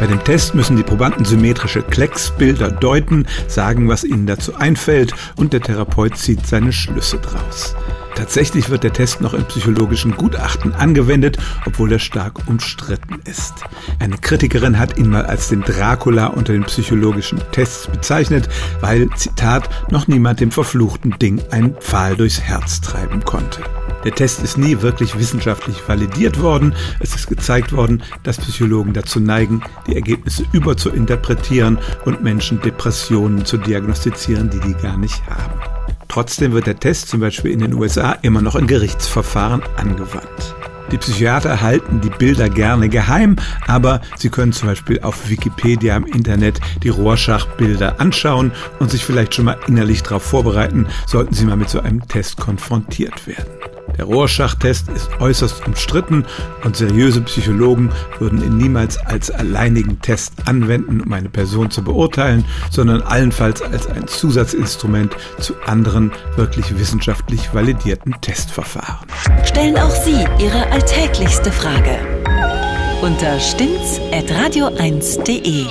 [0.00, 5.52] Bei dem Test müssen die Probanden symmetrische Klecksbilder deuten, sagen, was ihnen dazu einfällt und
[5.52, 7.76] der Therapeut zieht seine Schlüsse draus.
[8.20, 13.54] Tatsächlich wird der Test noch in psychologischen Gutachten angewendet, obwohl er stark umstritten ist.
[13.98, 18.46] Eine Kritikerin hat ihn mal als den Dracula unter den psychologischen Tests bezeichnet,
[18.82, 23.62] weil, Zitat, noch niemand dem verfluchten Ding einen Pfahl durchs Herz treiben konnte.
[24.04, 26.74] Der Test ist nie wirklich wissenschaftlich validiert worden.
[26.98, 33.56] Es ist gezeigt worden, dass Psychologen dazu neigen, die Ergebnisse überzuinterpretieren und Menschen Depressionen zu
[33.56, 35.79] diagnostizieren, die die gar nicht haben.
[36.10, 40.56] Trotzdem wird der Test zum Beispiel in den USA immer noch in Gerichtsverfahren angewandt.
[40.90, 43.36] Die Psychiater halten die Bilder gerne geheim,
[43.68, 48.50] aber sie können zum Beispiel auf Wikipedia im Internet die Rorschach-Bilder anschauen
[48.80, 52.38] und sich vielleicht schon mal innerlich darauf vorbereiten, sollten sie mal mit so einem Test
[52.38, 53.46] konfrontiert werden.
[53.96, 56.24] Der Rorschach-Test ist äußerst umstritten
[56.64, 62.44] und seriöse Psychologen würden ihn niemals als alleinigen Test anwenden, um eine Person zu beurteilen,
[62.70, 69.08] sondern allenfalls als ein Zusatzinstrument zu anderen wirklich wissenschaftlich validierten Testverfahren.
[69.44, 71.98] Stellen auch Sie Ihre alltäglichste Frage
[73.02, 75.66] unter stimmtz.radio1.de.